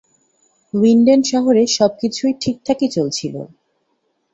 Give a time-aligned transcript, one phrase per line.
[0.73, 3.41] উইন্ডেন শহরে সবকিছুই ঠিকঠাকই চলছিলো।